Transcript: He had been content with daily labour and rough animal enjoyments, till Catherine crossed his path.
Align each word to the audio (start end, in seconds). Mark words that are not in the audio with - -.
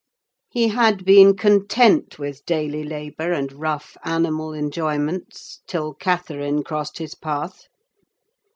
He 0.49 0.69
had 0.69 1.05
been 1.05 1.37
content 1.37 2.17
with 2.17 2.43
daily 2.47 2.83
labour 2.83 3.33
and 3.33 3.53
rough 3.53 3.95
animal 4.03 4.51
enjoyments, 4.51 5.61
till 5.67 5.93
Catherine 5.93 6.63
crossed 6.63 6.97
his 6.97 7.13
path. 7.13 7.67